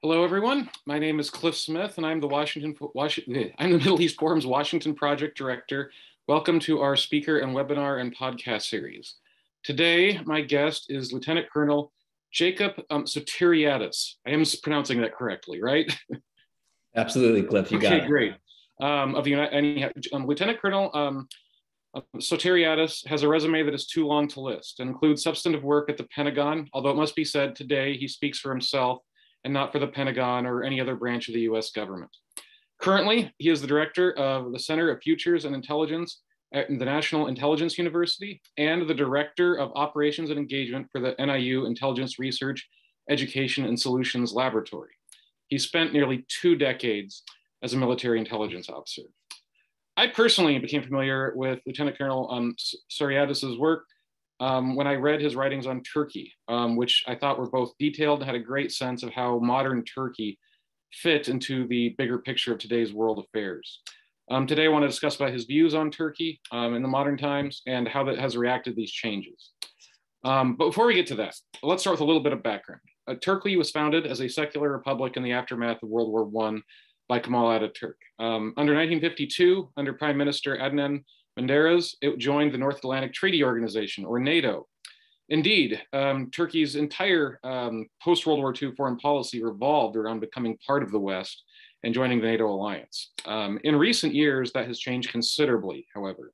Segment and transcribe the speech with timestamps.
[0.00, 0.70] Hello, everyone.
[0.86, 4.46] My name is Cliff Smith, and I'm the Washington, Washington I'm the Middle East Forum's
[4.46, 5.90] Washington Project Director.
[6.28, 9.16] Welcome to our speaker and webinar and podcast series.
[9.64, 11.90] Today, my guest is Lieutenant Colonel
[12.32, 14.14] Jacob um, Sotiriadis.
[14.24, 15.92] I am pronouncing that correctly, right?
[16.94, 17.72] Absolutely, Cliff.
[17.72, 18.06] You okay, got it.
[18.06, 18.34] great.
[18.80, 21.26] Um, of the United, um, Lieutenant Colonel um,
[21.96, 25.90] uh, Sotiriadis has a resume that is too long to list and includes substantive work
[25.90, 29.02] at the Pentagon, although it must be said today he speaks for himself
[29.48, 32.10] and not for the Pentagon or any other branch of the US government.
[32.82, 36.20] Currently, he is the director of the Center of Futures and Intelligence
[36.52, 41.64] at the National Intelligence University and the director of operations and engagement for the NIU
[41.64, 42.68] Intelligence Research,
[43.08, 44.92] Education and Solutions Laboratory.
[45.46, 47.22] He spent nearly two decades
[47.62, 49.02] as a military intelligence officer.
[49.96, 52.54] I personally became familiar with Lieutenant Colonel um,
[53.58, 53.86] work
[54.40, 58.20] um, when I read his writings on Turkey, um, which I thought were both detailed
[58.20, 60.38] and had a great sense of how modern Turkey
[60.92, 63.80] fit into the bigger picture of today's world affairs.
[64.30, 67.16] Um, today, I want to discuss about his views on Turkey um, in the modern
[67.16, 69.50] times and how that has reacted these changes.
[70.24, 72.80] Um, but before we get to that, let's start with a little bit of background.
[73.06, 76.58] Uh, Turkey was founded as a secular republic in the aftermath of World War I
[77.08, 77.94] by Kemal Ataturk.
[78.18, 81.04] Um, under 1952, under Prime Minister Adnan
[81.38, 84.66] Menderes, it joined the North Atlantic Treaty Organization, or NATO.
[85.28, 90.82] Indeed, um, Turkey's entire um, post World War II foreign policy revolved around becoming part
[90.82, 91.44] of the West
[91.84, 93.12] and joining the NATO alliance.
[93.26, 96.32] Um, in recent years, that has changed considerably, however.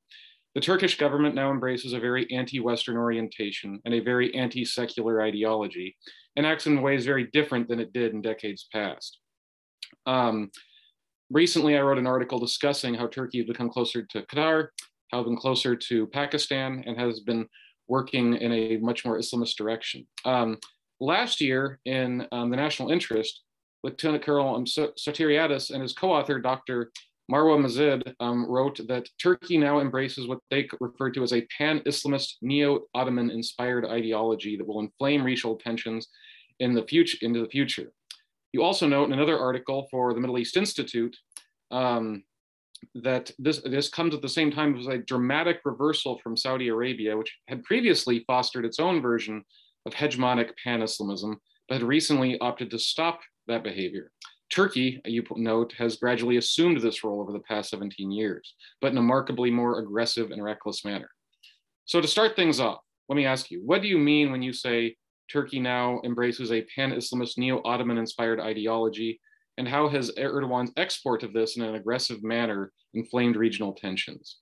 [0.54, 5.20] The Turkish government now embraces a very anti Western orientation and a very anti secular
[5.20, 5.96] ideology
[6.36, 9.18] and acts in ways very different than it did in decades past.
[10.06, 10.50] Um,
[11.30, 14.68] recently, I wrote an article discussing how Turkey has become closer to Qatar,
[15.12, 17.46] it's been closer to Pakistan, and has been
[17.88, 20.06] working in a much more Islamist direction.
[20.24, 20.58] Um,
[21.00, 23.42] last year, in um, the national interest,
[23.82, 26.90] Lieutenant Colonel um, Sotiriadis and his co-author, Dr.
[27.30, 32.34] Marwa Maziad, um, wrote that Turkey now embraces what they refer to as a pan-Islamist,
[32.42, 36.08] neo-Ottoman inspired ideology that will inflame racial tensions
[36.60, 37.92] in the future, into the future.
[38.52, 41.16] You also note in another article for the Middle East Institute
[41.70, 42.22] um,
[42.94, 47.16] that this, this comes at the same time as a dramatic reversal from Saudi Arabia,
[47.16, 49.44] which had previously fostered its own version
[49.86, 54.10] of hegemonic pan-Islamism, but had recently opted to stop that behavior.
[54.50, 58.98] Turkey, you note, has gradually assumed this role over the past 17 years, but in
[58.98, 61.10] a markedly more aggressive and reckless manner.
[61.86, 64.52] So to start things off, let me ask you, what do you mean when you
[64.52, 64.96] say
[65.30, 69.20] Turkey now embraces a pan-Islamist neo-Ottoman inspired ideology?
[69.56, 74.38] And how has Erdogan's export of this in an aggressive manner inflamed regional tensions?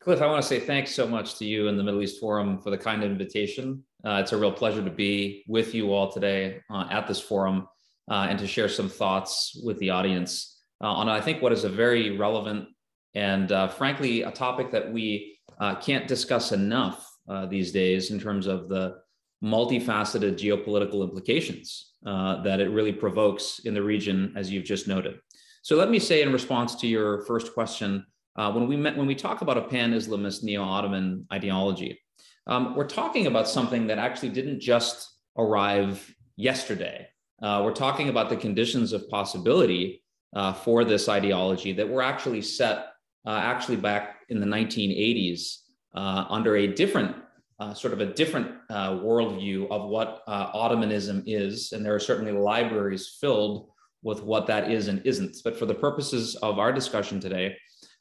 [0.00, 2.58] Cliff, I want to say thanks so much to you and the Middle East Forum
[2.60, 3.82] for the kind invitation.
[4.04, 7.66] Uh, it's a real pleasure to be with you all today uh, at this forum
[8.10, 11.64] uh, and to share some thoughts with the audience uh, on, I think, what is
[11.64, 12.68] a very relevant
[13.14, 17.04] and, uh, frankly, a topic that we uh, can't discuss enough
[17.50, 19.00] these days in terms of the
[19.42, 25.18] multifaceted geopolitical implications uh, that it really provokes in the region, as you've just noted.
[25.62, 28.04] So let me say in response to your first question,
[28.36, 32.00] uh, when we met, when we talk about a pan-Islamist neo-Ottoman ideology,
[32.46, 37.06] um, we're talking about something that actually didn't just arrive yesterday.
[37.42, 40.02] Uh, we're talking about the conditions of possibility
[40.34, 42.86] uh, for this ideology that were actually set
[43.26, 45.58] uh, actually back in the 1980s
[45.94, 47.14] uh, under a different
[47.60, 51.72] uh, sort of a different uh, worldview of what uh, Ottomanism is.
[51.72, 53.68] And there are certainly libraries filled
[54.02, 55.38] with what that is and isn't.
[55.42, 57.56] But for the purposes of our discussion today,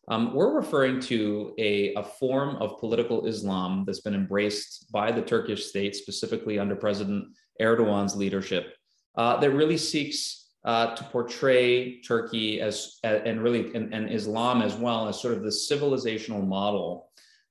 [0.09, 5.21] um, we're referring to a, a, form of political Islam that's been embraced by the
[5.21, 7.25] Turkish state, specifically under President
[7.59, 8.73] Erdogan's leadership,
[9.17, 14.75] uh, that really seeks uh, to portray Turkey as, and really, and, and Islam as
[14.75, 17.06] well as sort of the civilizational model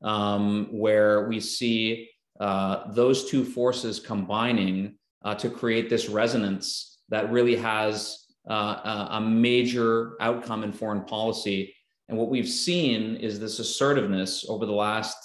[0.06, 2.08] um, where we see
[2.40, 9.20] uh, those two forces combining uh, to create this resonance that really has uh, a
[9.20, 11.74] major outcome in foreign policy.
[12.08, 15.16] And what we've seen is this assertiveness over the last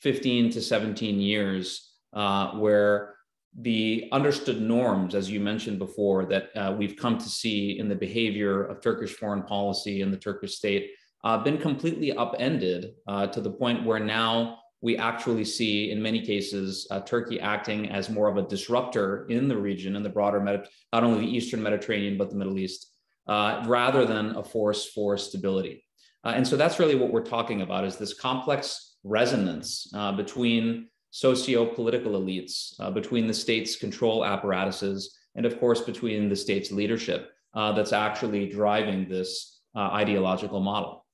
[0.00, 3.16] 15 to 17 years, uh, where
[3.58, 7.94] the understood norms, as you mentioned before, that uh, we've come to see in the
[7.94, 10.92] behavior of Turkish foreign policy and the Turkish state
[11.24, 16.24] uh, been completely upended uh, to the point where now we actually see, in many
[16.24, 20.40] cases, uh, Turkey acting as more of a disruptor in the region, and the broader,
[20.40, 22.86] Medi- not only the Eastern Mediterranean, but the Middle East,
[23.26, 25.84] uh, rather than a force for stability.
[26.24, 30.88] Uh, and so that's really what we're talking about is this complex resonance uh, between
[31.10, 37.92] socio-political elites, between the state's control apparatuses, and of course between the state's leadership that's
[37.92, 41.04] actually driving this ideological model.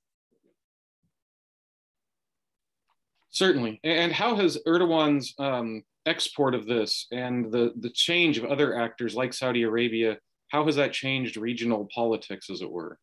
[3.37, 3.79] Certainly.
[3.83, 9.13] And how has Erdogan's um, export of this and the, the change of other actors
[9.13, 10.17] like Saudi Arabia,
[10.47, 12.97] how has that changed regional politics, as it were?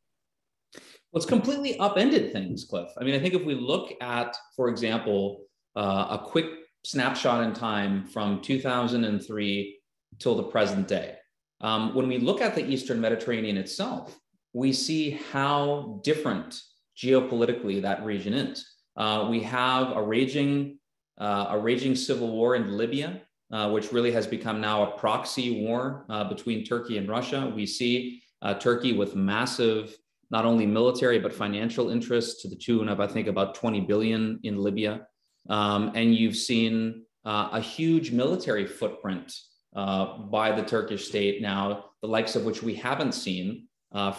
[0.74, 0.82] Well,
[1.22, 2.88] it's completely upended things, Cliff.
[3.00, 5.44] I mean, I think if we look at, for example,
[5.76, 6.46] uh, a quick
[6.84, 9.78] snapshot in time from 2003
[10.18, 11.14] till the present day,
[11.60, 14.18] um, when we look at the Eastern Mediterranean itself,
[14.52, 16.60] we see how different
[17.00, 18.73] geopolitically that region is.
[18.96, 20.78] Uh, we have a raging,
[21.18, 23.20] uh, a raging civil war in Libya,
[23.52, 27.52] uh, which really has become now a proxy war uh, between Turkey and Russia.
[27.54, 29.96] We see uh, Turkey with massive,
[30.30, 34.40] not only military but financial interests to the tune of I think about 20 billion
[34.42, 35.06] in Libya,
[35.50, 39.32] um, and you've seen uh, a huge military footprint
[39.74, 43.66] by the Turkish state now, the likes of which we haven't seen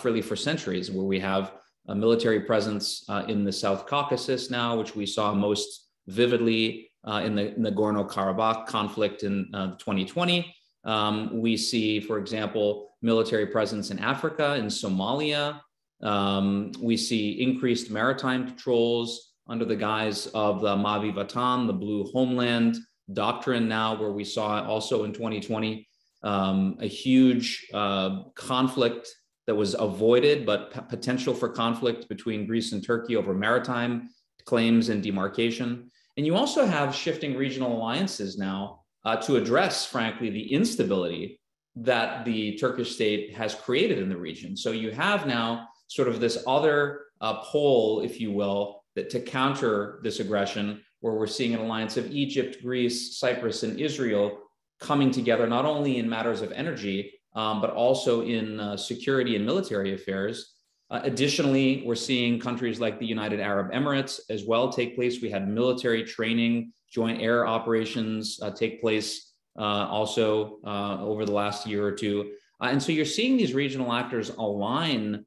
[0.04, 1.54] really for centuries, where we have
[1.88, 7.22] a military presence uh, in the South Caucasus now, which we saw most vividly uh,
[7.24, 10.54] in the Nagorno Karabakh conflict in uh, 2020.
[10.84, 15.62] Um, we see, for example, military presence in Africa, in Somalia.
[16.02, 22.06] Um, we see increased maritime patrols under the guise of the Mavi Vatan, the Blue
[22.12, 22.78] Homeland
[23.14, 25.88] doctrine now, where we saw also in 2020
[26.24, 29.08] um, a huge uh, conflict
[29.48, 34.10] that was avoided, but p- potential for conflict between Greece and Turkey over maritime
[34.46, 35.90] claims and demarcation.
[36.18, 41.40] And you also have shifting regional alliances now uh, to address, frankly, the instability
[41.76, 44.56] that the Turkish state has created in the region.
[44.56, 49.20] So you have now sort of this other uh, pole, if you will, that to
[49.20, 54.40] counter this aggression, where we're seeing an alliance of Egypt, Greece, Cyprus, and Israel
[54.80, 59.46] coming together not only in matters of energy, um, but also in uh, security and
[59.46, 60.54] military affairs.
[60.90, 65.22] Uh, additionally, we're seeing countries like the United Arab Emirates as well take place.
[65.22, 71.32] We had military training, joint air operations uh, take place uh, also uh, over the
[71.32, 72.32] last year or two.
[72.62, 75.26] Uh, and so you're seeing these regional actors align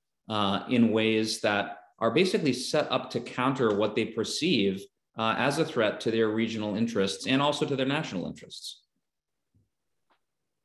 [0.69, 4.85] in ways that are basically set up to counter what they perceive
[5.17, 8.83] as a threat to their regional interests and also to their national interests.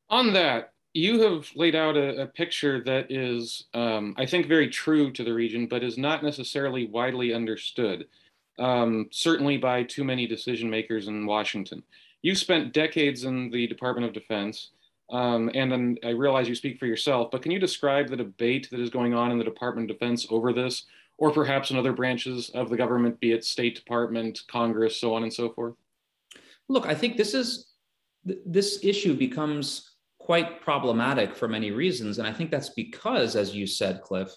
[0.10, 4.70] On that, you have laid out a, a picture that is, um, I think, very
[4.70, 8.08] true to the region, but is not necessarily widely understood,
[8.60, 11.84] um, certainly by too many decision makers in Washington.
[12.22, 14.70] You spent decades in the Department of Defense,
[15.10, 18.70] um, and then I realize you speak for yourself, but can you describe the debate
[18.70, 20.86] that is going on in the Department of Defense over this,
[21.18, 25.24] or perhaps in other branches of the government, be it State Department, Congress, so on
[25.24, 25.74] and so forth?
[26.70, 27.68] Look, I think this is
[28.26, 29.93] this issue becomes
[30.26, 32.18] quite problematic for many reasons.
[32.18, 34.32] And I think that's because, as you said, Cliff,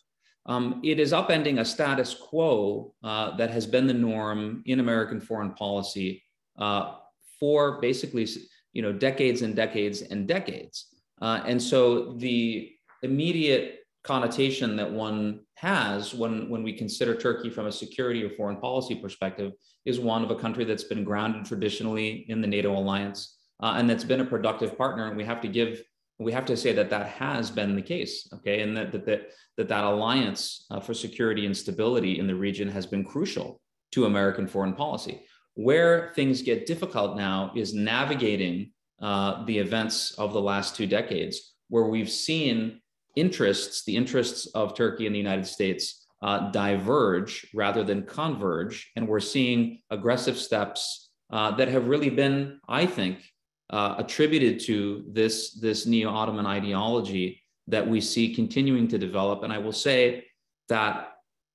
[0.47, 5.21] um, it is upending a status quo uh, that has been the norm in American
[5.21, 6.23] foreign policy
[6.59, 6.94] uh,
[7.38, 8.27] for basically,
[8.73, 10.87] you know, decades and decades and decades.
[11.21, 12.73] Uh, and so the
[13.03, 18.56] immediate connotation that one has when, when we consider Turkey from a security or foreign
[18.56, 19.53] policy perspective
[19.85, 23.88] is one of a country that's been grounded traditionally in the NATO alliance, uh, and
[23.88, 25.08] that's been a productive partner.
[25.08, 25.82] And we have to give,
[26.19, 29.30] we have to say that that has been the case, okay, and that that that
[29.57, 33.61] that, that alliance uh, for security and stability in the region has been crucial
[33.92, 35.23] to American foreign policy.
[35.54, 41.54] Where things get difficult now is navigating uh, the events of the last two decades,
[41.69, 42.80] where we've seen
[43.14, 48.90] interests, the interests of Turkey and the United States, uh, diverge rather than converge.
[48.97, 53.25] And we're seeing aggressive steps uh, that have really been, I think,
[53.70, 59.42] uh, attributed to this, this neo Ottoman ideology that we see continuing to develop.
[59.42, 60.25] And I will say
[60.68, 61.14] that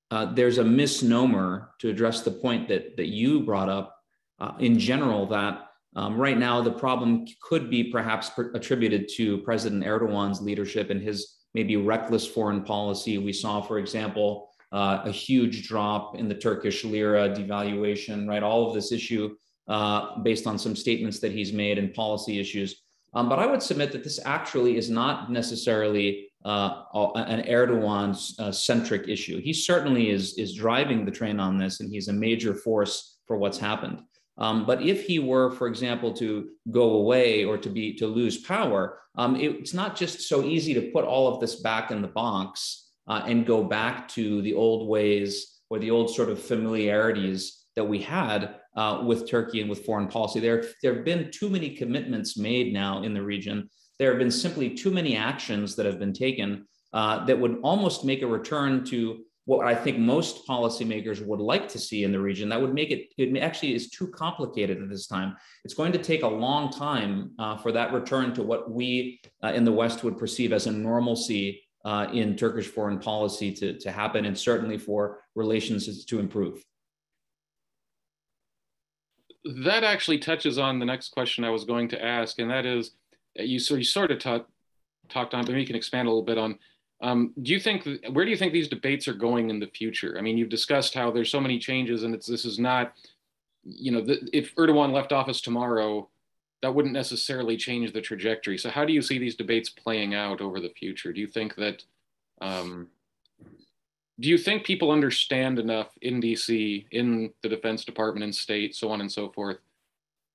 [0.09, 3.95] uh, there's a misnomer to address the point that, that you brought up
[4.39, 9.37] uh, in general that um, right now the problem could be perhaps per- attributed to
[9.39, 13.17] President Erdogan's leadership and his maybe reckless foreign policy.
[13.17, 18.43] We saw, for example, uh, a huge drop in the Turkish lira devaluation, right?
[18.43, 19.35] All of this issue
[19.67, 22.83] uh, based on some statements that he's made and policy issues.
[23.13, 26.83] Um, but I would submit that this actually is not necessarily uh,
[27.15, 29.41] an Erdogan uh, centric issue.
[29.41, 33.37] He certainly is, is driving the train on this, and he's a major force for
[33.37, 34.01] what's happened.
[34.37, 38.37] Um, but if he were, for example, to go away or to be to lose
[38.37, 42.01] power, um, it, it's not just so easy to put all of this back in
[42.01, 46.41] the box uh, and go back to the old ways or the old sort of
[46.41, 50.39] familiarities that we had uh, with Turkey and with foreign policy.
[50.39, 53.69] There, there have been too many commitments made now in the region.
[53.99, 58.03] There have been simply too many actions that have been taken uh, that would almost
[58.05, 62.19] make a return to what I think most policymakers would like to see in the
[62.19, 62.49] region.
[62.49, 65.35] That would make it, it actually is too complicated at this time.
[65.65, 69.47] It's going to take a long time uh, for that return to what we uh,
[69.53, 73.91] in the West would perceive as a normalcy uh, in Turkish foreign policy to, to
[73.91, 76.63] happen, and certainly for relations to improve.
[79.43, 82.91] That actually touches on the next question I was going to ask, and that is,
[83.35, 86.37] you, so you sort of talked on, but maybe you can expand a little bit
[86.37, 86.59] on
[87.01, 90.15] um, do you think where do you think these debates are going in the future?
[90.17, 92.93] I mean, you've discussed how there's so many changes, and it's this is not,
[93.63, 96.07] you know, the, if Erdogan left office tomorrow,
[96.61, 98.57] that wouldn't necessarily change the trajectory.
[98.57, 101.11] So, how do you see these debates playing out over the future?
[101.11, 101.83] Do you think that,
[102.39, 102.87] um,
[104.21, 108.91] do you think people understand enough in DC, in the Defense Department, in state, so
[108.91, 109.57] on and so forth,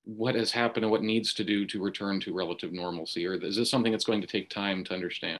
[0.03, 3.57] what has happened and what needs to do to return to relative normalcy, or is
[3.57, 5.39] this something that's going to take time to understand?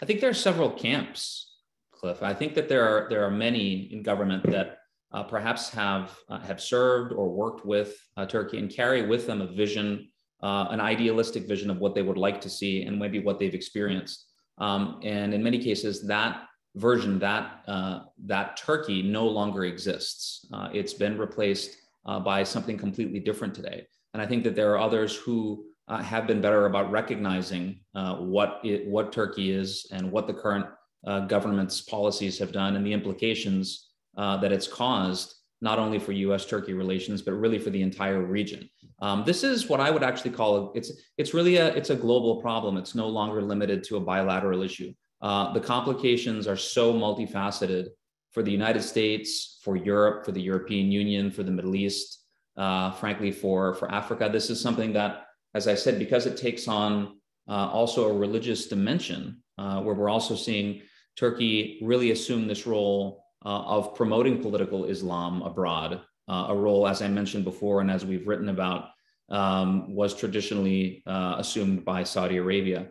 [0.00, 1.56] I think there are several camps,
[1.92, 2.22] Cliff.
[2.22, 4.78] I think that there are there are many in government that
[5.12, 9.42] uh, perhaps have uh, have served or worked with uh, Turkey and carry with them
[9.42, 10.08] a vision,
[10.42, 13.54] uh, an idealistic vision of what they would like to see and maybe what they've
[13.54, 14.26] experienced.
[14.58, 20.46] Um, and in many cases, that version, that uh, that Turkey, no longer exists.
[20.52, 21.78] Uh, it's been replaced
[22.24, 23.84] by something completely different today.
[24.14, 28.16] And I think that there are others who uh, have been better about recognizing uh,
[28.16, 30.66] what it, what Turkey is and what the current
[31.06, 36.12] uh, government's policies have done and the implications uh, that it's caused not only for
[36.12, 38.68] U.S.-Turkey relations but really for the entire region.
[39.00, 42.40] Um, this is what I would actually call it's it's really a it's a global
[42.40, 42.78] problem.
[42.78, 44.94] It's no longer limited to a bilateral issue.
[45.20, 47.88] Uh, the complications are so multifaceted
[48.32, 52.24] for the United States, for Europe, for the European Union, for the Middle East,
[52.56, 54.28] uh, frankly, for for Africa.
[54.30, 57.16] This is something that as I said, because it takes on
[57.48, 60.82] uh, also a religious dimension, uh, where we're also seeing
[61.16, 67.08] Turkey really assume this role uh, of promoting political Islam abroad, a role, as I
[67.08, 68.88] mentioned before, and as we've written about,
[69.30, 72.88] um, was traditionally assumed by Saudi Arabia.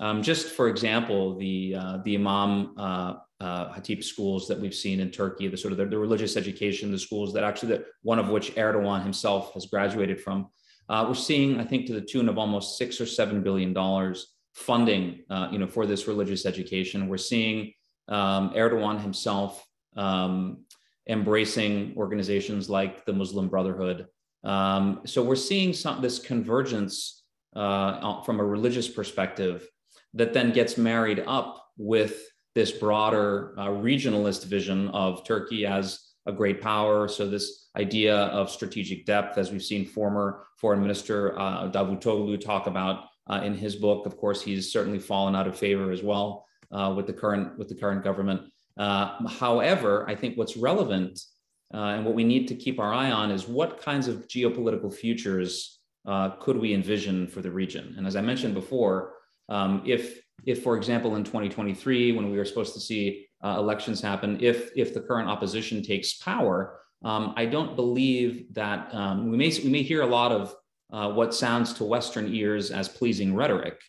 [0.00, 2.74] Um, just for example, the uh, the Imam
[3.40, 6.90] uh, Hatip schools that we've seen in Turkey, the sort of the, the religious education,
[6.90, 10.48] the schools that actually, the, one of which Erdogan himself has graduated from,
[10.88, 14.34] uh, we're seeing, I think, to the tune of almost six or seven billion dollars
[14.54, 17.08] funding, uh, you know, for this religious education.
[17.08, 17.72] We're seeing
[18.08, 19.64] um, Erdogan himself
[19.96, 20.64] um,
[21.08, 24.06] embracing organizations like the Muslim Brotherhood.
[24.44, 27.22] Um, so we're seeing some this convergence
[27.54, 29.66] uh, from a religious perspective
[30.14, 32.24] that then gets married up with
[32.54, 37.08] this broader uh, regionalist vision of Turkey as a great power.
[37.08, 42.66] So this idea of strategic depth, as we've seen former Foreign Minister uh, Davutoglu talk
[42.66, 44.06] about uh, in his book.
[44.06, 47.68] Of course, he's certainly fallen out of favor as well uh, with the current with
[47.68, 48.42] the current government.
[48.76, 51.20] Uh, however, I think what's relevant
[51.74, 54.92] uh, and what we need to keep our eye on is what kinds of geopolitical
[54.92, 57.94] futures uh, could we envision for the region.
[57.98, 59.14] And as I mentioned before,
[59.48, 64.00] um, if if, for example, in 2023, when we were supposed to see uh, elections
[64.00, 69.36] happen, if if the current opposition takes power, um, I don't believe that um, we
[69.36, 70.54] may we may hear a lot of
[70.92, 73.80] uh, what sounds to Western ears as pleasing rhetoric,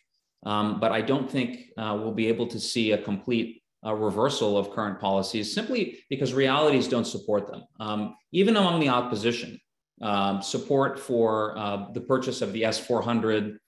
[0.44, 4.58] um, but I don't think uh, we'll be able to see a complete uh, reversal
[4.58, 7.64] of current policies simply because realities don't support them.
[7.78, 9.58] Um, even among the opposition,
[10.02, 13.58] um, support for uh, the purchase of the S 400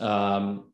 [0.00, 0.72] um,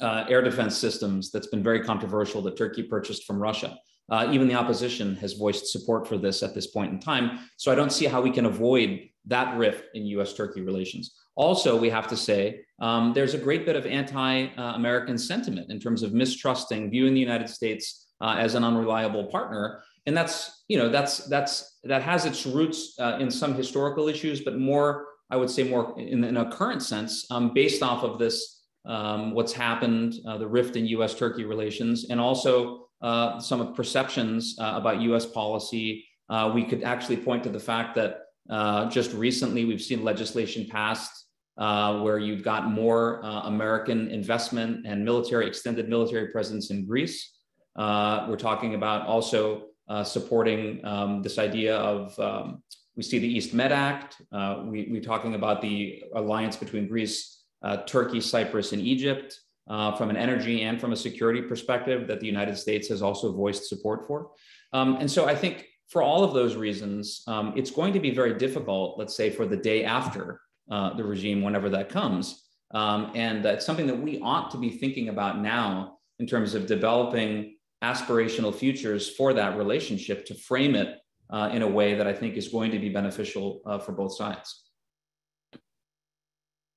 [0.00, 3.78] uh, air defense systems that's been very controversial that Turkey purchased from Russia.
[4.08, 7.40] Uh, even the opposition has voiced support for this at this point in time.
[7.56, 11.16] So I don't see how we can avoid that rift in US Turkey relations.
[11.34, 15.80] Also, we have to say um, there's a great bit of anti American sentiment in
[15.80, 19.82] terms of mistrusting, viewing the United States uh, as an unreliable partner.
[20.06, 24.40] And that's, you know, that's, that's, that has its roots uh, in some historical issues,
[24.40, 28.18] but more, I would say, more in, in a current sense, um, based off of
[28.18, 28.55] this
[28.86, 33.74] um, what's happened, uh, the rift in US Turkey relations, and also uh, some of
[33.74, 36.06] perceptions uh, about US policy.
[36.28, 40.66] Uh, we could actually point to the fact that uh, just recently we've seen legislation
[40.70, 41.26] passed
[41.58, 47.32] uh, where you've got more American investment and military, extended military presence in Greece.
[47.76, 49.66] we're talking about also
[50.04, 52.62] supporting um, this idea of um,
[52.96, 54.16] we see the East Med Act.
[54.64, 60.10] we, we're talking about the alliance between Greece uh, Turkey, Cyprus, and Egypt uh, from
[60.10, 64.06] an energy and from a security perspective that the United States has also voiced support
[64.06, 64.30] for.
[64.72, 68.10] Um, and so I think for all of those reasons, um, it's going to be
[68.10, 72.44] very difficult, let's say, for the day after uh, the regime, whenever that comes.
[72.72, 76.66] Um, and that's something that we ought to be thinking about now in terms of
[76.66, 80.98] developing aspirational futures for that relationship to frame it
[81.30, 84.16] uh, in a way that I think is going to be beneficial uh, for both
[84.16, 84.65] sides.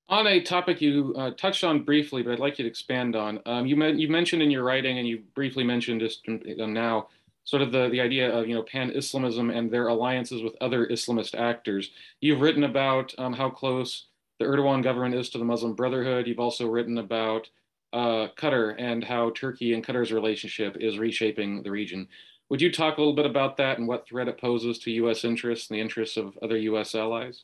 [0.09, 3.39] On a topic you uh, touched on briefly, but I'd like you to expand on.
[3.45, 7.09] Um, you, you, mentioned in your writing, and you briefly mentioned just now,
[7.43, 11.35] sort of the, the idea of you know pan-Islamism and their alliances with other Islamist
[11.35, 11.91] actors.
[12.21, 14.07] You've written about um, how close
[14.39, 16.25] the Erdogan government is to the Muslim Brotherhood.
[16.25, 17.47] You've also written about
[17.93, 22.07] uh, Qatar and how Turkey and Qatar's relationship is reshaping the region.
[22.49, 25.23] Would you talk a little bit about that and what threat it poses to U.S.
[25.23, 26.95] interests and the interests of other U.S.
[26.95, 27.43] allies?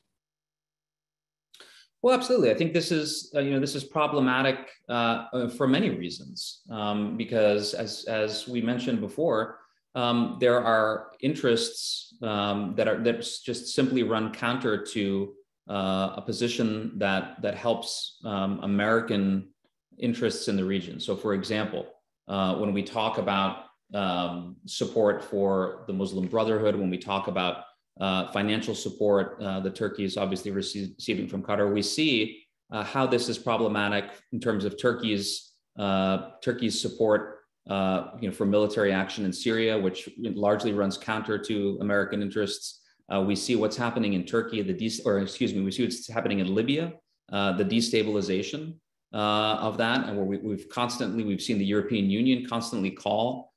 [2.05, 2.51] Well, absolutely.
[2.51, 6.61] I think this is uh, you know this is problematic uh, uh, for many reasons
[6.69, 9.57] um, because as as we mentioned before,
[9.95, 15.33] um, there are interests um, that are that just simply run counter to
[15.67, 19.49] uh, a position that that helps um, American
[19.97, 20.99] interests in the region.
[20.99, 21.87] So, for example,
[22.27, 23.63] uh, when we talk about
[23.95, 27.63] um, support for the Muslim Brotherhood, when we talk about
[27.99, 31.73] uh, financial support uh, that Turkey is obviously receiving from Qatar.
[31.73, 38.07] We see uh, how this is problematic in terms of Turkey's uh, Turkey's support, uh,
[38.19, 42.81] you know, for military action in Syria, which largely runs counter to American interests.
[43.25, 46.39] We see what's happening in Turkey, the de- or excuse me, we see what's happening
[46.39, 46.93] in Libya,
[47.29, 48.75] the destabilization
[49.13, 53.53] of that, and where we, have constantly we've seen the European Union constantly call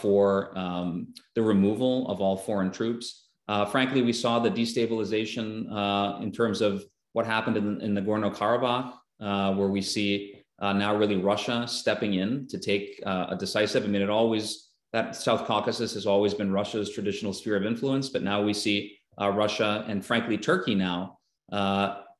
[0.00, 3.28] for um, the removal of all foreign troops.
[3.52, 6.82] Uh, frankly, we saw the destabilization uh, in terms of
[7.12, 12.14] what happened in, in Nagorno Karabakh, uh, where we see uh, now really Russia stepping
[12.14, 13.84] in to take uh, a decisive.
[13.84, 18.08] I mean, it always that South Caucasus has always been Russia's traditional sphere of influence,
[18.08, 21.18] but now we see uh, Russia and frankly Turkey now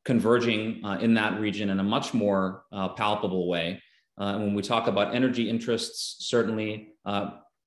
[0.04, 2.64] converging in that region in a much more
[2.96, 3.80] palpable way.
[4.18, 6.92] and when we talk about energy interests, certainly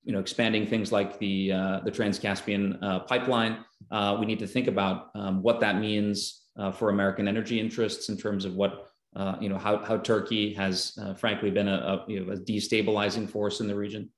[0.06, 3.66] you know, expanding things like the uh, the Trans-Caspian uh, pipeline.
[3.92, 8.10] Uh, we need to think about um, what that means uh, for American energy interests
[8.10, 11.74] in terms of what uh, you know how how Turkey has uh, frankly been a,
[11.76, 14.10] a, you know, a, destabilizing force in the region,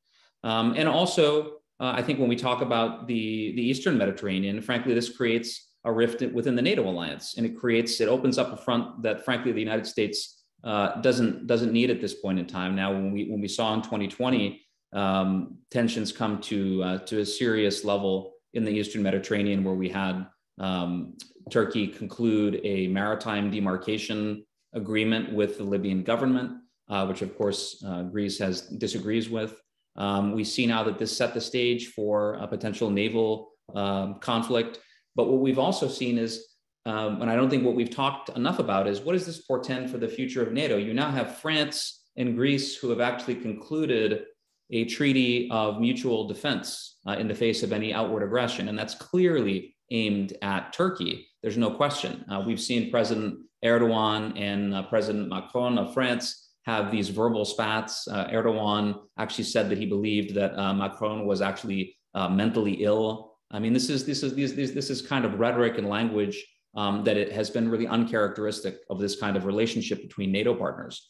[0.43, 5.15] um, and also I think when we talk about the the Eastern Mediterranean, frankly, this
[5.15, 9.03] creates a rift within the NATO alliance, and it creates it opens up a front
[9.03, 12.75] that frankly the United States doesn't doesn't need at this point in time.
[12.75, 17.25] Now, when we when we saw in 2020 um, tensions come to uh, to a
[17.25, 20.25] serious level in the Eastern Mediterranean, where we had
[20.59, 21.17] um,
[21.51, 26.51] Turkey conclude a maritime demarcation agreement with the Libyan government,
[26.89, 29.59] uh, which of course uh, Greece has disagrees with.
[29.95, 34.79] Um, we see now that this set the stage for a potential naval um, conflict.
[35.15, 36.45] But what we've also seen is,
[36.85, 39.89] um, and I don't think what we've talked enough about is what does this portend
[39.89, 40.77] for the future of NATO?
[40.77, 44.25] You now have France and Greece who have actually concluded
[44.71, 48.67] a treaty of mutual defense uh, in the face of any outward aggression.
[48.69, 51.27] And that's clearly aimed at Turkey.
[51.41, 52.25] There's no question.
[52.29, 58.07] Uh, we've seen President Erdogan and uh, President Macron of France have these verbal spats.
[58.07, 63.35] Uh, Erdogan actually said that he believed that uh, Macron was actually uh, mentally ill.
[63.51, 67.05] I mean, this is this is this, this is kind of rhetoric and language um,
[67.05, 71.07] that it has been really uncharacteristic of this kind of relationship between NATO partners.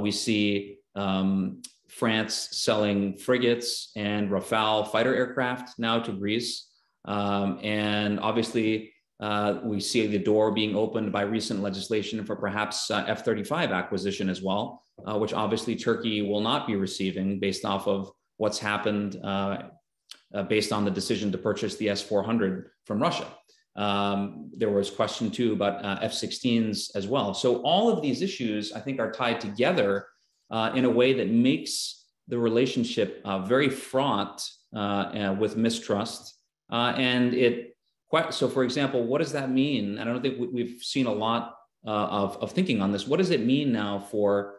[0.00, 6.68] we see um, France selling frigates and Rafale fighter aircraft now to Greece.
[7.04, 12.90] Um, and obviously, uh, we see the door being opened by recent legislation for perhaps
[12.90, 17.64] uh, F 35 acquisition as well, uh, which obviously Turkey will not be receiving based
[17.64, 19.64] off of what's happened uh,
[20.34, 23.26] uh, based on the decision to purchase the S 400 from Russia.
[23.76, 27.34] Um, there was question too about uh, F 16s as well.
[27.34, 30.06] So, all of these issues, I think, are tied together
[30.50, 36.34] uh, in a way that makes the relationship uh, very fraught uh, with mistrust.
[36.70, 37.76] Uh, and it,
[38.08, 39.98] quite, so for example, what does that mean?
[39.98, 43.06] I don't think we've seen a lot uh, of, of thinking on this.
[43.06, 44.56] What does it mean now for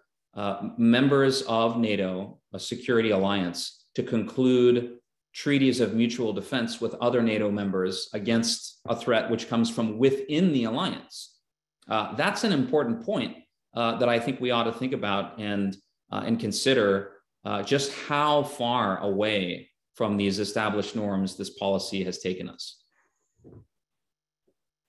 [0.77, 4.97] members of NATO, a security alliance, to conclude
[5.33, 10.51] treaties of mutual defense with other NATO members against a threat which comes from within
[10.51, 11.37] the alliance.
[11.89, 13.37] Uh, that's an important point
[13.73, 15.75] uh, that I think we ought to think about and
[16.11, 17.13] uh, and consider
[17.45, 22.77] uh, just how far away from these established norms this policy has taken us.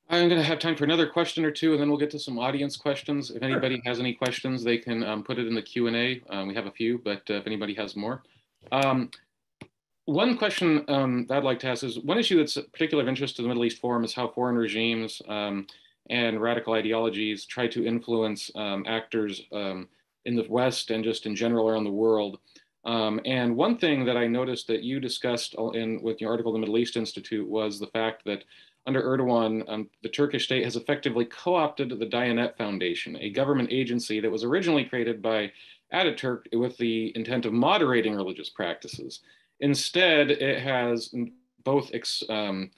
[0.08, 2.18] I'm going to have time for another question or two, and then we'll get to
[2.18, 3.30] some audience questions.
[3.30, 6.22] If anybody has any questions, they can um, put it in the Q&A.
[6.28, 8.22] Um, we have a few, but uh, if anybody has more.
[8.72, 9.10] Um,
[10.04, 13.36] one question um, that I'd like to ask is one issue that's particular of interest
[13.36, 15.66] to the Middle East Forum is how foreign regimes um,
[16.10, 19.88] and radical ideologies try to influence um, actors um,
[20.24, 22.38] in the West and just in general around the world.
[22.84, 26.58] Um, and one thing that I noticed that you discussed in with your article, the
[26.58, 28.44] Middle East Institute, was the fact that
[28.86, 34.18] under Erdogan, um, the Turkish state has effectively co-opted the Diyanet Foundation, a government agency
[34.18, 35.52] that was originally created by
[35.94, 39.20] Ataturk with the intent of moderating religious practices.
[39.60, 41.14] Instead, it has
[41.62, 42.70] both ex, um,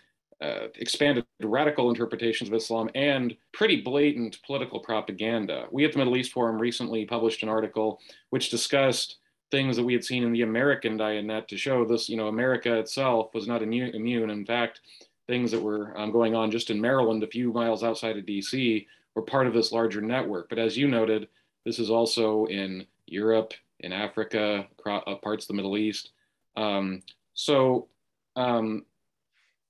[0.44, 5.66] uh, expanded radical interpretations of Islam and pretty blatant political propaganda.
[5.70, 9.16] We at the Middle East Forum recently published an article which discussed
[9.50, 12.78] things that we had seen in the American Diyanet to show this, you know, America
[12.78, 14.30] itself was not immune.
[14.30, 14.80] In fact,
[15.26, 18.86] things that were um, going on just in Maryland, a few miles outside of DC,
[19.14, 20.48] were part of this larger network.
[20.48, 21.28] But as you noted,
[21.64, 26.10] this is also in Europe, in Africa, uh, parts of the Middle East.
[26.56, 27.02] Um,
[27.32, 27.88] so,
[28.36, 28.84] um,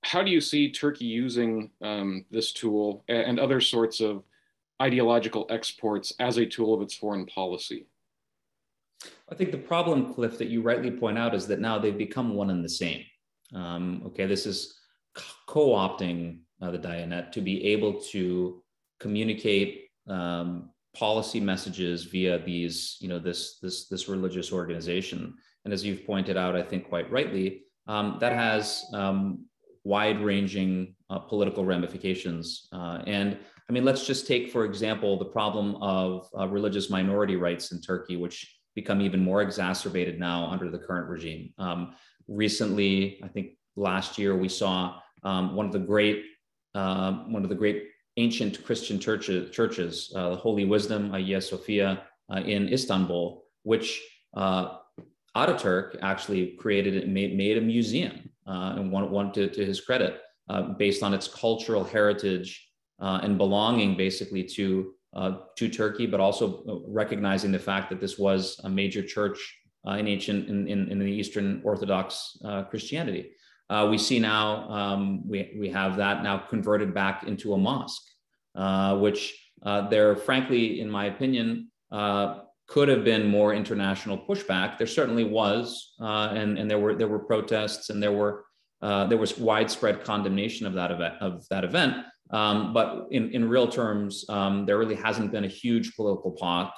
[0.05, 4.23] how do you see Turkey using um, this tool and other sorts of
[4.81, 7.87] ideological exports as a tool of its foreign policy?
[9.31, 12.35] I think the problem, Cliff, that you rightly point out is that now they've become
[12.35, 13.03] one and the same.
[13.55, 14.79] Um, okay, this is
[15.47, 18.63] co-opting uh, the Diyanet to be able to
[19.01, 25.35] communicate um, policy messages via these, you know, this this this religious organization.
[25.65, 29.47] And as you've pointed out, I think quite rightly, um, that has um,
[29.85, 32.69] wide-ranging uh, political ramifications.
[32.73, 37.37] Uh, and I mean, let's just take, for example, the problem of uh, religious minority
[37.37, 41.53] rights in Turkey, which become even more exacerbated now under the current regime.
[41.59, 41.95] Um,
[42.27, 46.25] recently, I think last year we saw um, one of the great
[46.75, 47.85] uh, one of the great
[48.17, 52.03] ancient Christian churches, churches uh, the Holy Wisdom, Hagia Sophia
[52.35, 54.03] uh, in Istanbul, which
[55.37, 59.81] Ataturk actually created and made, made a museum uh, and one, one to, to his
[59.81, 62.69] credit uh, based on its cultural heritage
[63.01, 64.93] uh, and belonging basically to
[65.55, 69.39] to Turkey, but also recognizing the fact that this was a major church
[69.87, 72.37] in ancient in, in, in, the Eastern Orthodox
[72.69, 73.31] Christianity.
[73.71, 78.03] Uh, we see now um, we, we have that now converted back into a mosque,
[78.55, 84.79] uh, which uh, there, frankly, in my opinion, uh, could have been more international pushback.
[84.79, 88.45] There certainly was, uh, and, and there were there were protests and there were
[88.83, 91.97] uh, there was widespread condemnation of that event of that event.
[92.31, 96.33] Um, but in, in real terms, um, there really hasn't been a huge political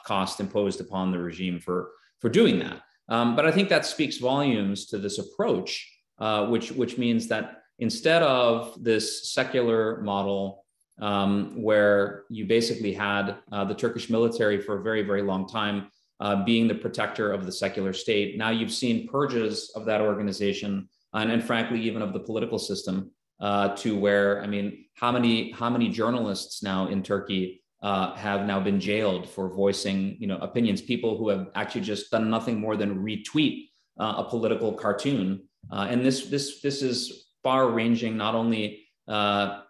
[0.04, 2.80] cost imposed upon the regime for for doing that.
[3.08, 7.62] Um, but I think that speaks volumes to this approach uh, which, which means that
[7.78, 10.64] instead of this secular model
[11.00, 15.90] um, where you basically had uh, the Turkish military for a very, very long time
[16.20, 18.38] uh, being the protector of the secular state.
[18.38, 23.10] Now you've seen purges of that organization and, and frankly, even of the political system
[23.40, 28.46] uh, to where, I mean, how many, how many journalists now in Turkey uh, have
[28.46, 32.58] now been jailed for voicing, you know, opinions, people who have actually just done nothing
[32.58, 33.68] more than retweet
[34.00, 39.62] uh, a political cartoon uh, and this this this is far ranging, not only uh,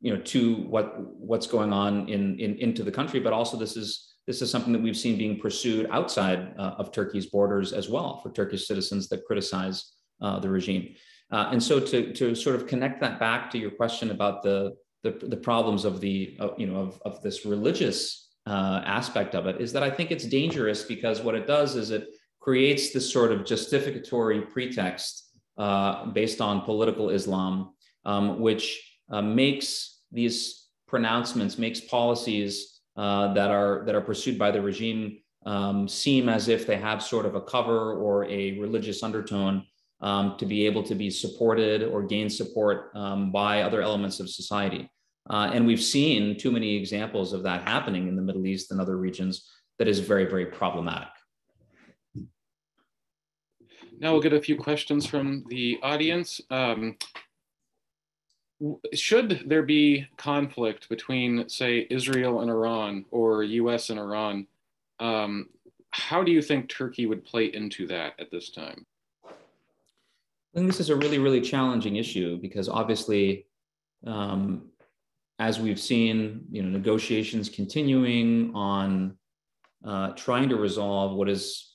[0.00, 3.76] you know to what what's going on in, in into the country, but also this
[3.76, 7.88] is this is something that we've seen being pursued outside uh, of Turkey's borders as
[7.88, 9.92] well for Turkish citizens that criticize
[10.22, 10.94] uh, the regime.
[11.30, 14.74] Uh, and so to to sort of connect that back to your question about the
[15.02, 19.60] the, the problems of the you know of, of this religious uh, aspect of it
[19.60, 22.08] is that I think it's dangerous because what it does is it
[22.40, 30.00] creates this sort of justificatory pretext uh, based on political Islam, um, which uh, makes
[30.12, 36.28] these pronouncements, makes policies uh, that are that are pursued by the regime um, seem
[36.28, 39.66] as if they have sort of a cover or a religious undertone
[40.00, 44.28] um, to be able to be supported or gain support um, by other elements of
[44.28, 44.88] society.
[45.30, 48.80] Uh, and we've seen too many examples of that happening in the Middle East and
[48.80, 51.08] other regions that is very, very problematic.
[53.98, 56.40] Now we'll get a few questions from the audience.
[56.50, 56.96] Um,
[58.92, 64.46] should there be conflict between, say, Israel and Iran or US and Iran,
[65.00, 65.48] um,
[65.90, 68.86] how do you think Turkey would play into that at this time?
[69.26, 73.46] I think this is a really, really challenging issue because obviously,
[74.06, 74.70] um,
[75.38, 79.16] as we've seen, you know, negotiations continuing on
[79.84, 81.74] uh, trying to resolve what is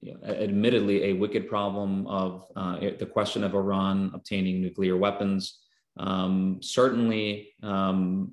[0.00, 5.61] you know, admittedly a wicked problem of uh, the question of Iran obtaining nuclear weapons.
[5.96, 8.32] Um, certainly, um,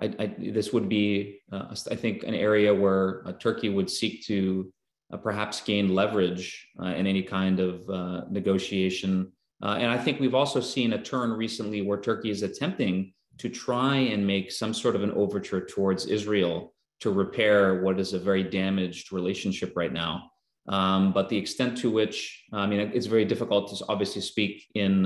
[0.00, 4.24] I, I, this would be, uh, I think, an area where uh, Turkey would seek
[4.26, 4.72] to
[5.12, 9.30] uh, perhaps gain leverage uh, in any kind of uh, negotiation.
[9.62, 13.48] Uh, and I think we've also seen a turn recently where Turkey is attempting to
[13.48, 18.18] try and make some sort of an overture towards Israel to repair what is a
[18.18, 20.30] very damaged relationship right now.
[20.68, 25.04] Um, but the extent to which, I mean, it's very difficult to obviously speak in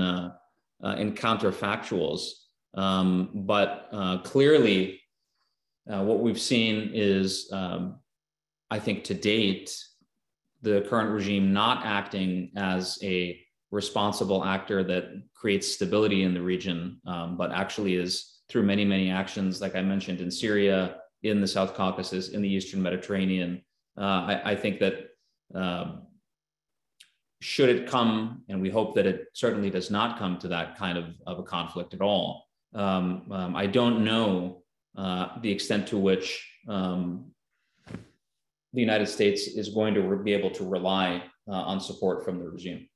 [0.83, 2.29] uh, in counterfactuals.
[2.73, 5.01] Um, but uh, clearly,
[5.91, 7.99] uh, what we've seen is, um,
[8.69, 9.75] I think, to date,
[10.61, 13.39] the current regime not acting as a
[13.71, 19.09] responsible actor that creates stability in the region, um, but actually is through many, many
[19.09, 23.61] actions, like I mentioned in Syria, in the South Caucasus, in the Eastern Mediterranean.
[23.97, 25.09] Uh, I, I, think that
[25.55, 26.03] um,
[27.39, 30.97] should it come, and we hope that it certainly does not come to that kind
[30.97, 32.47] of, of a conflict at all.
[32.73, 34.63] Um, um, I don't know
[34.97, 37.31] uh, the extent to which um,
[38.73, 42.39] the United States is going to re- be able to rely uh, on support from
[42.39, 42.89] the regime.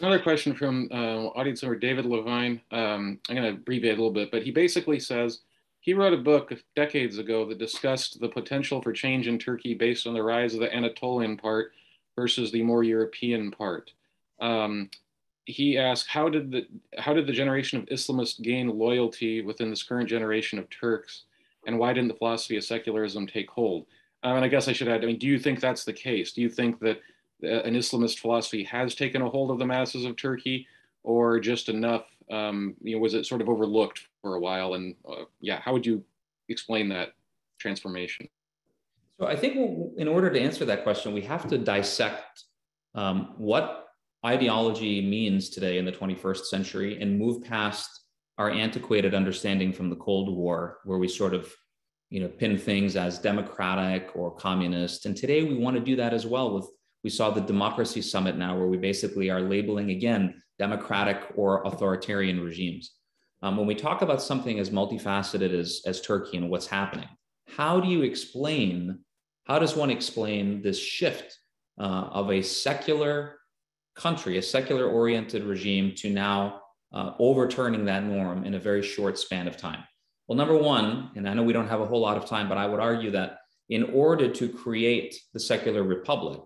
[0.00, 2.60] Another question from uh, audience member David Levine.
[2.70, 5.40] Um, I'm going to abbreviate a little bit, but he basically says
[5.80, 10.06] he wrote a book decades ago that discussed the potential for change in Turkey based
[10.06, 11.72] on the rise of the Anatolian part
[12.20, 13.86] versus the more European part.
[14.40, 14.90] Um,
[15.46, 16.62] he asked, how did the
[17.04, 21.12] how did the generation of Islamists gain loyalty within this current generation of Turks,
[21.66, 23.86] and why didn't the philosophy of secularism take hold?
[24.22, 26.28] Um, and I guess I should add, I mean, do you think that's the case?
[26.32, 26.98] Do you think that
[27.42, 30.66] uh, an Islamist philosophy has taken a hold of the masses of Turkey,
[31.02, 32.06] or just enough?
[32.38, 34.74] Um, you know, was it sort of overlooked for a while?
[34.74, 36.04] And uh, yeah, how would you
[36.48, 37.08] explain that
[37.58, 38.28] transformation?
[39.20, 39.54] So I think
[39.98, 42.42] in order to answer that question, we have to dissect
[42.94, 43.88] um, what
[44.24, 47.88] ideology means today in the 21st century and move past
[48.38, 51.52] our antiquated understanding from the Cold War, where we sort of
[52.08, 55.04] you know pin things as democratic or communist.
[55.04, 56.66] And today we want to do that as well with
[57.04, 62.40] we saw the democracy summit now where we basically are labeling again democratic or authoritarian
[62.40, 62.92] regimes.
[63.42, 67.08] Um, when we talk about something as multifaceted as, as Turkey and what's happening,
[67.48, 68.98] how do you explain
[69.44, 71.38] how does one explain this shift
[71.78, 73.36] uh, of a secular
[73.96, 79.18] country, a secular oriented regime, to now uh, overturning that norm in a very short
[79.18, 79.82] span of time?
[80.28, 82.58] Well, number one, and I know we don't have a whole lot of time, but
[82.58, 86.40] I would argue that in order to create the secular republic,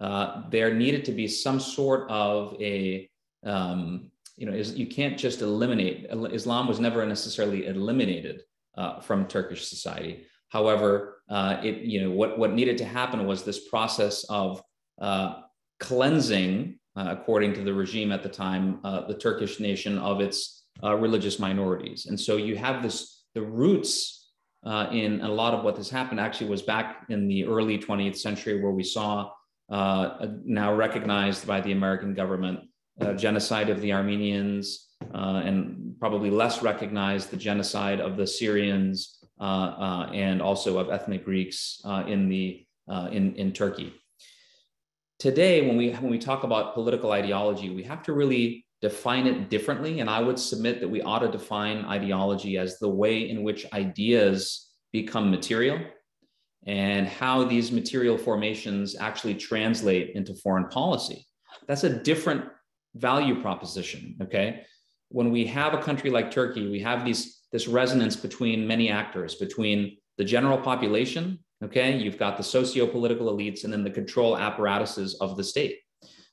[0.00, 3.08] uh, there needed to be some sort of a
[3.44, 8.42] um, you know is, you can't just eliminate islam was never necessarily eliminated
[8.76, 13.42] uh, from turkish society however uh, it you know what what needed to happen was
[13.42, 14.62] this process of
[15.00, 15.40] uh,
[15.80, 20.66] cleansing, uh, according to the regime at the time, uh, the Turkish nation of its
[20.84, 24.30] uh, religious minorities, and so you have this the roots
[24.66, 28.18] uh, in a lot of what has happened actually was back in the early 20th
[28.18, 29.30] century where we saw
[29.70, 32.60] now recognized by the American government
[33.16, 39.21] genocide of the Armenians and probably less recognized the genocide of the Assyrians uh, uh,
[39.42, 43.92] Uh, uh, and also of ethnic Greeks uh, in, the, uh, in, in Turkey.
[45.18, 49.50] Today, when we, when we talk about political ideology, we have to really define it
[49.50, 49.98] differently.
[49.98, 53.66] And I would submit that we ought to define ideology as the way in which
[53.72, 55.80] ideas become material
[56.68, 61.26] and how these material formations actually translate into foreign policy.
[61.66, 62.44] That's a different
[62.94, 64.18] value proposition.
[64.22, 64.62] Okay.
[65.08, 69.34] When we have a country like Turkey, we have these this resonance between many actors,
[69.34, 75.14] between the general population, okay, you've got the socio-political elites, and then the control apparatuses
[75.20, 75.78] of the state.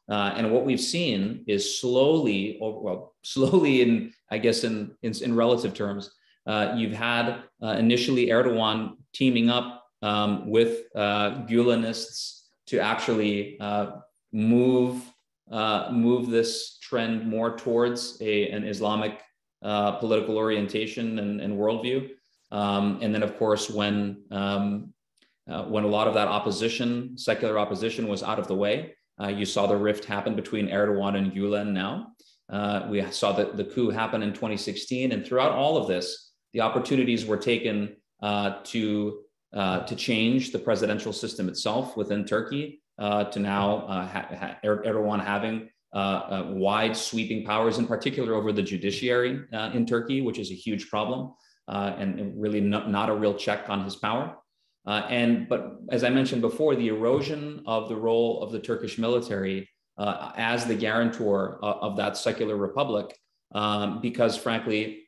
[0.10, 5.14] Uh, and what we've seen is slowly, or, well, slowly in, I guess, in, in,
[5.22, 6.12] in relative terms,
[6.48, 13.92] uh, you've had uh, initially Erdogan teaming up um, with uh, Gulenists to actually uh,
[14.32, 15.04] move
[15.52, 19.20] uh, move this trend more towards a, an Islamic
[19.62, 22.10] uh, political orientation and, and worldview.
[22.52, 24.94] Um, and then, of course, when um,
[25.50, 29.28] uh, when a lot of that opposition, secular opposition, was out of the way, uh,
[29.28, 31.74] you saw the rift happen between Erdogan and Gulen.
[31.74, 32.14] Now
[32.50, 36.62] uh, we saw the, the coup happen in 2016, and throughout all of this, the
[36.62, 39.22] opportunities were taken uh, to
[39.54, 42.82] to change the presidential system itself within Turkey.
[43.00, 48.62] to now ha- ha- Erdogan having uh, uh, wide sweeping powers, in particular over the
[48.62, 51.34] judiciary uh, in Turkey, which is a huge problem
[51.68, 54.36] and, and, really not, not, a real check on his power.
[54.86, 59.68] and but as I mentioned before, the erosion of the role of the Turkish military
[59.98, 63.16] as the guarantor of that secular republic,
[63.56, 65.04] um, because frankly,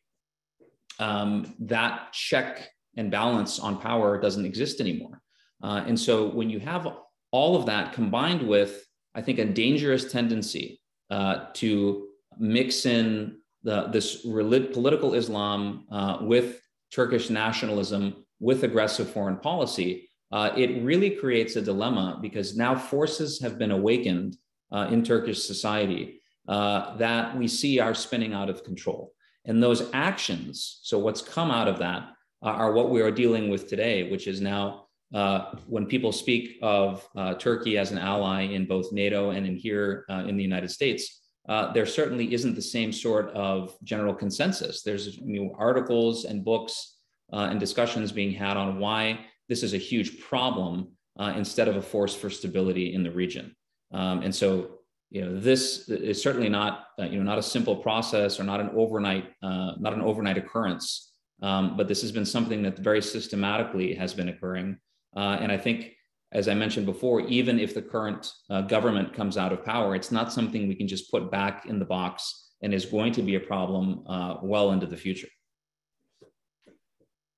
[1.00, 5.22] um, that check and balance on power doesn't exist anymore.
[5.64, 6.88] Uh, and so when you have
[7.32, 8.86] all of that combined with,
[9.16, 16.62] I think, a dangerous tendency uh, to mix in the, this political Islam uh, with
[16.94, 23.40] Turkish nationalism, with aggressive foreign policy, uh, it really creates a dilemma because now forces
[23.42, 24.38] have been awakened
[24.72, 29.14] uh, in Turkish society uh, that we see are spinning out of control.
[29.46, 32.10] And those actions, so what's come out of that,
[32.44, 36.58] uh, are what we are dealing with today, which is now uh, when people speak
[36.62, 40.72] of uh, Turkey as an ally in both NATO and in here in the United
[40.72, 44.84] States, uh, there certainly isn't the same sort of general consensus.
[44.84, 46.98] There's you know, articles and books
[47.34, 51.78] uh, and discussions being had on why this is a huge problem uh, instead of
[51.78, 53.56] a force for stability in the region.
[53.92, 57.76] Um, and so, you know, this is certainly not, uh, you know, not a simple
[57.76, 61.14] process or not an overnight, uh, not an overnight occurrence.
[61.42, 64.78] Um, but this has been something that very systematically has been occurring.
[65.16, 65.94] And I think
[66.34, 70.12] as I mentioned before, even if the current uh, government comes out of power, it's
[70.12, 73.36] not something we can just put back in the box and is going to be
[73.36, 75.28] a problem uh, well into the future.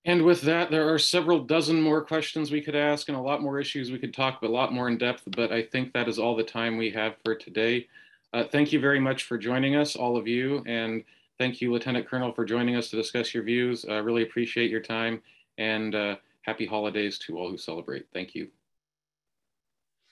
[0.05, 3.41] And with that, there are several dozen more questions we could ask and a lot
[3.41, 6.09] more issues we could talk about a lot more in depth, but I think that
[6.09, 7.87] is all the time we have for today.
[8.33, 11.03] Uh, thank you very much for joining us, all of you, and
[11.39, 13.85] thank you, Lieutenant Colonel, for joining us to discuss your views.
[13.85, 15.21] I really appreciate your time,
[15.57, 18.05] and uh, happy holidays to all who celebrate.
[18.13, 18.49] Thank you.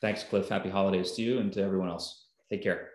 [0.01, 0.49] Thanks, Cliff.
[0.49, 2.25] Happy holidays to you and to everyone else.
[2.49, 2.89] Take care.